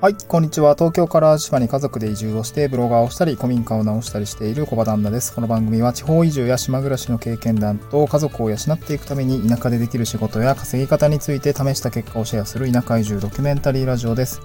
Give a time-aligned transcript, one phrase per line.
[0.00, 0.76] はい、こんにちは。
[0.76, 5.34] 東京から島に家族で移住をして、ブロガーをしたり、古民家を直したりしている小場旦那です。
[5.34, 14.40] この番組は地方移住や島暮らしの経験談と家族を養っていくために田舎でできる仕事や稼ぎ方について試した結果をシェアする田舎移住ドキュメンタリーラジオです。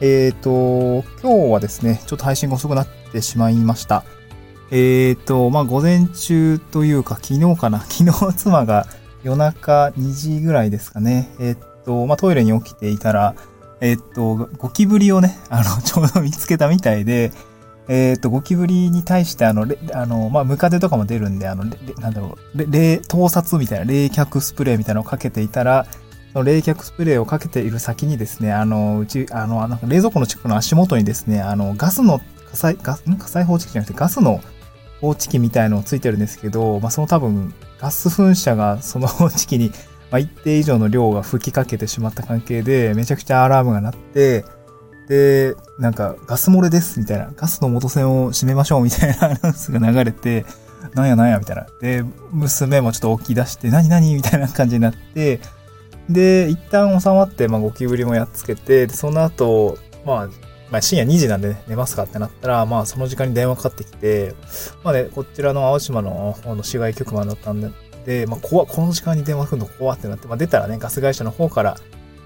[0.00, 4.04] えーと、今日はですね、ちょっと配信が遅くなってしまいました。
[4.70, 7.80] えーと、まあ、午前中というか、昨日かな。
[7.86, 8.86] 昨日妻が
[9.22, 11.28] 夜中2時ぐらいですかね。
[11.40, 13.34] えーっと、まあ、トイレに起きていたら、
[13.82, 17.32] えっと、ゴキブリをね、あの、 ちょうど見つけたみたいで、
[17.88, 21.64] えっと、ゴキブリに対して、あの、れあの、まあ、ムカデとかも出るんで、あの、
[21.98, 25.86] なんだろう、冷、盗撮みたいな、冷却スプレーみたいなのをかけていたら、
[26.32, 32.20] その冷却スプレーをかけている先にですね、あの、うち、あの、なんか冷蔵庫の近くの足元にですね、あの、ガスの、
[32.52, 34.40] 火災、ガス、火災報知器じゃなくて、ガスの
[35.00, 39.72] 報知器みたいのをついてるんですけど、まあ、その多分、ガス噴射がその 報知器に
[40.12, 44.44] まあ、一定以上の量が吹きかけてしまった関係で、めちゃくちゃアラームが鳴って、
[45.08, 47.32] で、なんか、ガス漏れです、みたいな。
[47.34, 50.44] ガスの元栓を閉めましょう、みたいなアナウンスが流れて、
[50.94, 51.66] なんやなんや、みたいな。
[51.80, 55.40] で、娘もちょっと起き出して、何何みたいな感じになって、
[56.10, 60.28] で、一旦収まって、まあ、ゴキブリもやっつけて、その後、まあ、
[60.70, 64.34] まあ、深夜2時なんで、ね、寝ますかってなったら、まあ、その時間に電話かかってきて、
[64.84, 67.70] まあね、こちらの青島の方の市外局番だったん、で、
[68.28, 71.76] まあ、怖この時間に電話来るの怖ってなって、まあ、出たらね、ガス会社の方から、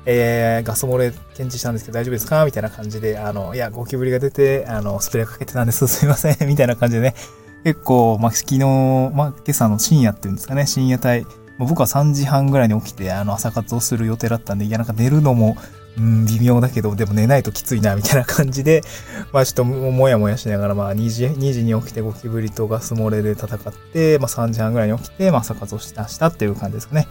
[0.06, 5.86] えー、ガス漏れ検知したんですけど大丈夫ですかみたいな感じで、あの、いや、ゴキブリが出て、あの、スプレーかけてたんです。
[5.88, 6.36] すいません。
[6.48, 7.14] みたいな感じでね、
[7.64, 11.26] 結構、まあ、昨日、まあ、今朝の深夜っていうんですかね、深夜帯、
[11.58, 15.56] 僕は3時半ぐらいに起きて、あの、朝活をする予定だったんで、いや、なんか寝るのも、
[15.98, 18.82] うん、微妙だけど、でも寝ないときついな、みたいな感じで、
[19.32, 23.58] まあちょっともやもやしながら、まあ2時、2時に起きてゴキブリとガス漏れで戦っ
[23.92, 27.08] て、まあ3時半ぐらいに起きて、まあ朝活をしたしたっていう感じですかね。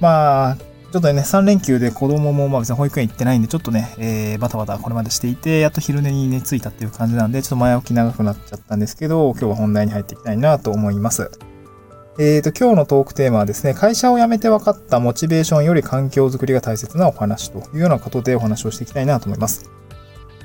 [0.00, 11.30] まあ、ちょっとね、3連休で子供もまあ別に保育園行ってないんで、ちょっとね、えー、バタバタこれまでしていて、やっと昼寝にね、着いたっていう感じなんで、ちょっと前置き長くなっちゃったんですけど、今日は本題に入っていきたいなと思います。
[12.20, 19.70] えーと、今日のトークテーマはですね、会社を辞めて分かったモチベーションより環境づくりが大切なお話というようなことでお話をしていきたいなと思います。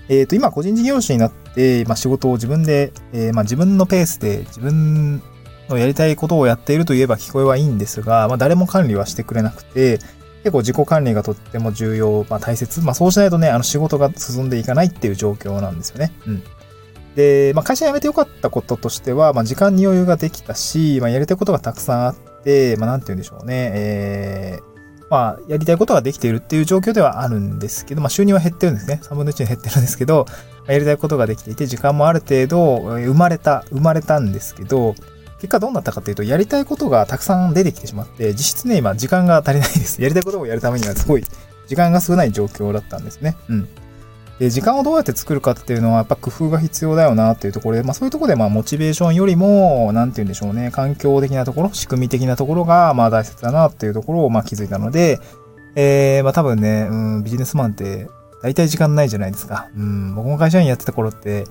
[0.08, 5.24] えーと、今個人事業主になって、まあ、仕事を自分で、えーまあ、自分のペースで自分
[5.68, 9.98] のやりたいことをやっているといえば聞こえはいいんですが、まあ、誰も管理はしてくれなくて、
[10.44, 12.82] 結構自己管理がとっても重要、まあ、大切。
[12.82, 16.14] まあ、そうしないとね、あの仕事が進んでいかないっていう状況なんですよね。
[16.28, 16.44] うん。
[17.16, 23.72] で、まあ、会社辞めてよかったこととしては、まあ、時間に余裕ができたし、まあ、やりたいことがたくさんあって、まあ、なんて言うんでしょうね。
[23.76, 29.00] えー、まあ、やりたいことができているっていう状況ではあるんですけど、まあ、収入は減ってるんですね。
[29.04, 30.26] 3分の1に減ってるんですけど、
[30.64, 34.96] まあやりたいことができていて、時間もある程度、生まれた、生まれたんですけど、
[35.40, 40.02] 結果どうなったかっていうと、やりたいことがたくさん出てきてしまって、実質ね、今、時間が足りないです。
[40.02, 41.26] やりたいことをやるためにはすごい、
[41.68, 43.36] 時間が少ない状況だったんですね。
[43.50, 43.68] うん。
[44.40, 55.20] で、時間をどうやって作るかっていうのは、やっぱ工夫が必要だよなっていうところで、まあそういうところで、まあモチベーションよりも、なんて言うんでしょうね、環境的なところ、仕組み的なところが、まあ大切だなっていうところを、まあ気づいたので、
[55.76, 58.08] えー、まあ多分ね、うん、ビジネスマンって、
[58.42, 59.70] 大体時間ないじゃないですか。
[59.78, 61.46] うん、僕も会社員やってた頃って、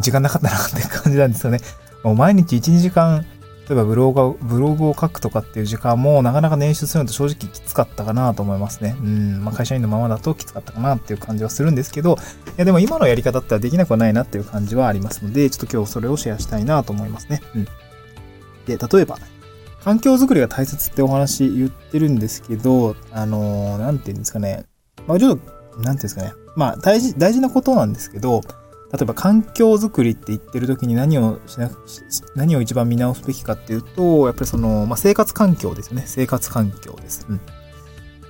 [0.00, 1.60] 時間なかったなって感じなんですよね。
[2.02, 3.24] もう毎日1、2時間、
[3.68, 8.96] 例えばブログをブログを書くとかっていう時間もなかなか捻出するのと正直きつかったかなと思いますね。
[8.98, 12.16] うん、まあ会社員のままだときつかったかなっていう感じはするんですけど、い
[12.56, 17.40] やでも今のやり方ってはできなくはないなっていう感じはありますので、ちょっと今日それをシェアしたいなと思いますね。
[17.54, 17.64] うん。
[18.66, 19.18] で、例えば、
[19.82, 24.64] 環境づくりが大切ってお話言ってるんですけど、あのーなんて言うんですかね。
[25.06, 26.32] まあちょっと、なんていうんですかね。
[26.56, 28.42] まあ大事、大事なことなんですけど、
[28.92, 31.74] 例えば環境づくりって言ってる時に何をしな、し
[32.34, 36.04] 何を一番見直すべきかっていうと、やっぱりその、まあ生活環境ですよね。
[36.06, 37.26] 生活環境です。
[37.28, 37.40] うん。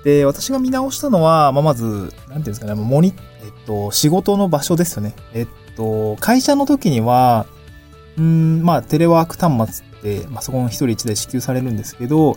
[0.04, 3.12] で、私が見直したのは、まあまず、なんていうんですかね、モニ、
[3.44, 5.14] えっと、仕事の場所ですよね。
[5.34, 7.46] えっと、会社の時には、
[8.16, 9.86] うん、まあ、テレワーク端末
[10.20, 12.36] って、まあ、そこの一人一台支給されるんですけど、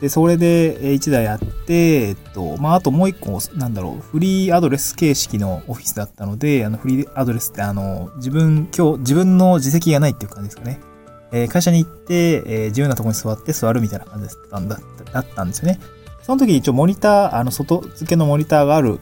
[0.00, 10.80] で、それでえー一台あって、えっと、まあ、あともう一個、なんだろう、フリーアドレス形式のオフィスだったので、あの、フリーアドレスって、あの、自分、今日、自分の自責がないっていう感じですかね。
[11.32, 14.80] えー会社に行って、えー自由なところに座って座るみたいな感じだったんだ
[15.12, 15.78] だったんですよね。
[16.22, 18.98] その時に一応モニター、あの、外付けのモニターがある、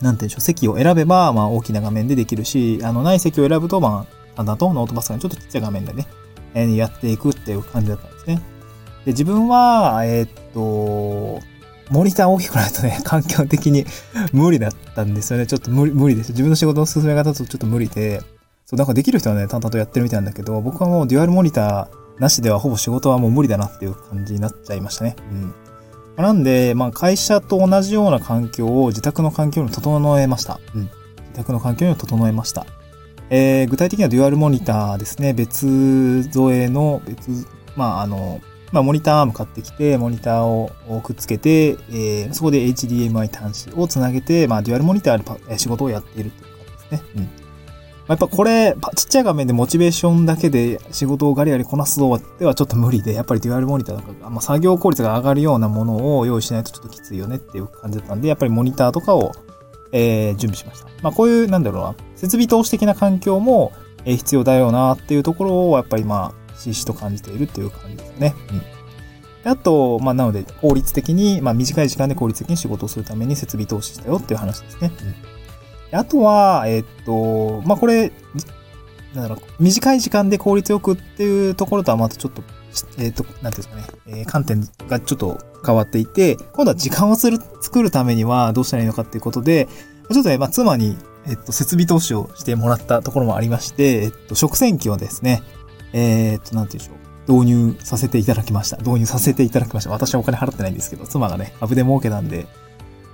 [0.00, 4.06] なんていうんでしょう、席を選べば、まあ、大きな画面でできるし、あの、ない席を選ぶと、ま
[4.36, 6.06] あ、だとノートパソコンちょっとちっちゃい画面でね、
[6.54, 8.40] えーやっていくっていう感じだったんですね。
[9.04, 11.40] で、自分は、えーっと、
[11.90, 13.84] モニター大きくないとね、 環境的に
[14.32, 15.46] 無理だったんですよね。
[15.46, 16.30] ちょっと無理、無理です。
[16.30, 18.20] 自分の仕事の進め方とちょっと無理で、
[18.66, 25.16] そう、なんかできる人はね、淡々とやってるみたいなんだけど、僕はもうデュアルモニターなしではほぼ仕事はもう無理だなっていう感じになっちゃいましたね。
[26.16, 26.22] うん。
[26.22, 30.60] なんで、まあ、会社と同じような環境を自宅の環境に整えました。
[30.74, 30.82] うん。
[30.82, 30.92] 自
[31.34, 32.66] 宅の環境に整えました。
[33.30, 35.32] えー、具体的にはデュアルモニターですね。
[35.32, 38.40] 別添えの、別、まあ、あの、
[38.72, 40.70] まあ、モニターアーム買ってきて、モニターを
[41.02, 47.10] くっつけて、えー、そこで HDMI 端子をつなげて、まあ、デュアルモニターで仕事をやっているという感じですね。
[47.16, 47.22] うん。
[47.22, 47.32] まあ、
[48.10, 59.32] やっぱこれ、ちっちゃい画面でモチベーションだけで仕事をガリガリこなすぞではちょっと無理で、やっぱりデュアルモニターとか、まあ、作業効率が上がるようなものを用意しないとちょっときついよねっていう感じだったんで、やっぱりモニターとかを、
[59.92, 60.88] えー、準備しました。
[61.02, 63.72] まあ、こういう、なんだろうな、設備投資的な環境も、
[64.04, 68.34] 必要だよなっていうところを、やっぱりまあ、ししと感じているっていう感じですね。
[69.44, 69.50] うん。
[69.50, 74.92] あと、まあ、なので、効率的に、まあ、短い時間で効率的に仕事をするために設備投資したよっていう話ですね。
[75.92, 78.12] うん、あとは、えー、っと、まあ、これ、
[79.14, 82.42] なんだろう、短い時間で効率よくっていうところとはまたちょっと、
[82.98, 89.68] えー、っと、なんていうんですかね、えー、観点がちょっと変わっていて、今度は時間をする、作るためにはどうしたらいいのかっていうことで、
[90.12, 90.96] ちょっとね、まあ、妻に、
[91.26, 95.42] えっと、設備投資をしてもらったところもありまして、えっと、食洗機をですね、
[95.92, 97.00] えー、っと、なんていうんでしょう。
[97.32, 98.78] 導入させていただきました。
[98.78, 99.90] 導入させていただきました。
[99.90, 102.46] 私はお金払ってないんですけど、妻がね、株で儲けたんで、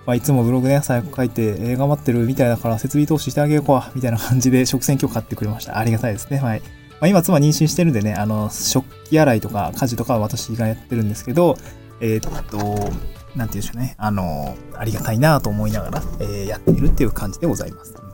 [0.06, 5.76] まあ、いつもブログね、最後書いて、えー、頑張ってるみたいだから設備投資してあげようか、みたいな感じで食洗機を買ってくれました。
[5.76, 6.38] ありがたいですね。
[6.38, 6.61] はい。
[6.61, 6.67] ま
[7.02, 11.58] あ、今、妻妊娠してるんでね、あの、食器洗いとか家事とかは私がやってるんですけど、
[12.00, 12.90] えー、っと、なんて
[13.34, 13.94] 言うんでしょうね。
[13.99, 18.06] あの、ありがたいなと思いながら、えー、やっているっていう感じでございます。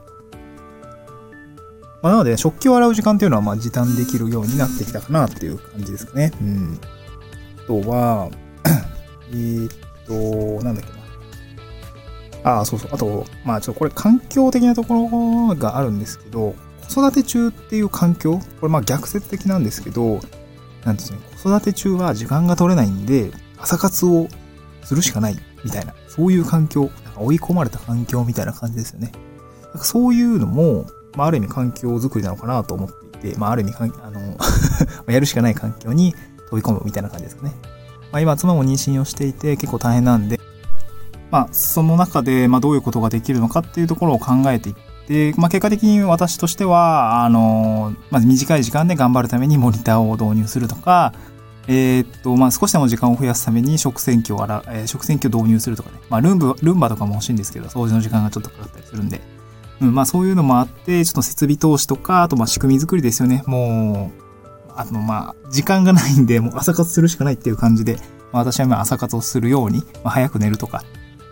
[2.03, 6.33] まあ、なので、食器を洗う時間っていうのは、まあ、時短できるようになってきたかなっていう感じですかね。
[6.41, 6.81] うん。
[7.65, 8.29] あとは、
[9.31, 11.03] えー、っと、なんだっけな。
[12.45, 12.91] ああ、そうそう。
[12.93, 16.55] あと、まあ、ちょっとこれ環境的なところがあるんですけど、
[16.89, 20.21] 子育て中っていう環境、これまあ逆説的なんですけど、
[20.85, 24.29] なんですね、子育て中は時間が取れないんで、朝活を
[24.83, 29.13] するしかないみたいな、そういう環境、なんか追い込まれた環境みたいな感じですよね。
[29.77, 30.87] そういうのも、
[31.17, 34.37] まあ、ある意味環境づくりなのかなと思っていて、まあ、ある意味、あの
[35.13, 36.15] やるしかない環境に
[36.51, 37.53] 飛び込むみたいな感じですかね。
[38.11, 40.41] まあ、今、妻も妊娠をしていて結構大変なんで、
[41.31, 44.75] まあ、その中で、まあ、どういうことができるのかっていうところを考えていっ
[45.07, 51.15] て、まあ、結果的に私としては、あの、まず短い時間で頑張るためにモニターを導入するとか、
[51.69, 55.99] えー、っと、まあ、少しでも時間を増やすために食洗機を洗、えー、食洗機を導入するとかね。
[56.11, 59.21] まあ、ルンバ、ルンバとかも欲しいんですけど、掃除の時間がちょっとかかったりするんで、
[59.83, 63.43] うん、まあそういうのもあって、ちょっと設備投資とか、あとまあ仕組み作りですよね。
[63.47, 64.23] もう、
[64.75, 67.97] あのまあ、時間がないんで、もう朝活するしかないっていう感じで、
[68.33, 70.83] まあ、私は今朝活をするように、まあ、早く寝るとか、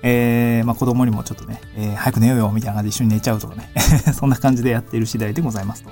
[0.02, 3.70] えー、まあ子供にもちょっとね、えー、早く寝ようよみたいな感じで一緒に寝ちゃうとかね、
[4.14, 5.90] そんな感じでやっている次第でございますと。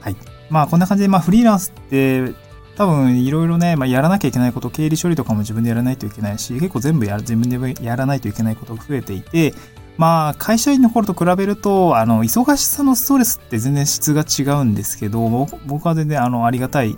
[0.00, 0.16] はい。
[0.50, 2.34] まあこんな感じで、まあフリーランスって
[2.76, 9.54] 多分いろいろね、まあ、やらなきゃいけないこと、経理処理とかも自分でやらないといけないし、結構全部や、自分でやらないといけないことが増えていて、
[9.96, 15.28] まあ、会社員の頃と比べると、あの、忙しさのストレスって全然質が違うんですけど、
[15.66, 16.96] 僕は全然、あの、ありがたい、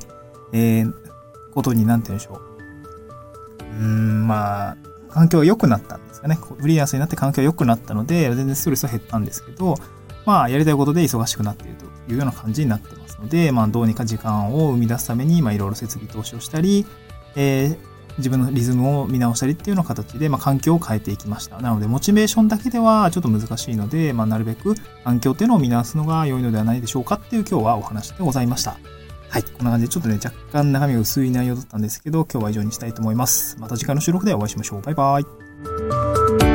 [0.52, 0.94] えー、
[1.52, 2.40] ことになんて言うんでしょ
[3.80, 3.82] う。
[3.82, 4.76] うん、まあ、
[5.10, 6.36] 環境が良くなったんですかね。
[6.36, 9.76] フリーランスになって環境が良くなったので、全然ストレスは減ったんですけど、
[10.24, 16.84] まあ、やりたいことで忙しくなっているというような感じになってますので、まあ、どうにか時間を生み出すために、まあ、いろいろ設備投資をしたり、
[17.36, 17.76] えー、
[18.18, 21.60] 自分のリズムを見直したりっていうような形で、まあ、環境を変えていきました。
[21.60, 28.78] なので、モチベーションだけではちょっと難しいので、まあ、なるべく環境っていうのを見直すのが良いのではないでしょうかっていう今日はお話でございました。
[29.28, 29.42] はい。
[29.42, 33.56] こんな感じでちょっとね、若干中身が薄い内容だったんですけど、今日は以上にしたいと思います。
[33.58, 34.82] また次回の収録でお会いしましょう。
[34.82, 36.45] バイバイ。